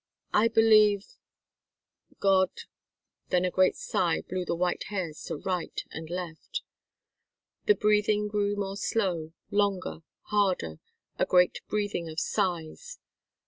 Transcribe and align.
"I 0.33 0.47
believe 0.47 1.05
God" 2.19 2.49
Then 3.29 3.45
a 3.45 3.51
great 3.51 3.75
sigh 3.75 4.21
blew 4.27 4.45
the 4.45 4.55
white 4.55 4.85
hairs 4.85 5.21
to 5.25 5.35
right 5.35 5.79
and 5.91 6.09
left. 6.09 6.63
The 7.67 7.75
breathing 7.75 8.27
grew 8.27 8.55
more 8.55 8.77
slow, 8.77 9.33
longer, 9.51 9.99
harder, 10.23 10.79
a 11.19 11.27
great 11.27 11.59
breathing 11.69 12.09
of 12.09 12.19
sighs. 12.19 12.97